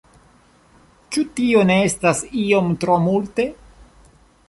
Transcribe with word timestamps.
Ĉu 1.17 1.25
tio 1.41 1.63
ne 1.73 1.77
estas 1.91 2.25
iom 2.47 2.75
tro 2.85 3.01
multe? 3.07 3.51